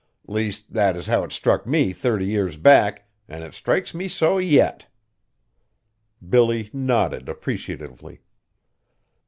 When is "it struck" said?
1.23-1.67